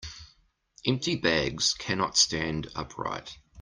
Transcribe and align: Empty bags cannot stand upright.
Empty 0.83 1.17
bags 1.17 1.75
cannot 1.75 2.17
stand 2.17 2.71
upright. 2.73 3.37